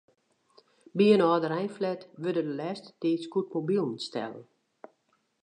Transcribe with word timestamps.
By 0.97 1.05
in 1.15 1.21
âldereinflat 1.29 2.01
wurde 2.21 2.41
de 2.47 2.53
lêste 2.59 2.89
tiid 3.01 3.21
scootmobilen 3.25 3.95
stellen. 4.07 4.43